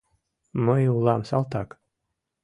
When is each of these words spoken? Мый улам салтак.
Мый 0.65 0.83
улам 0.95 1.21
салтак. 1.29 1.69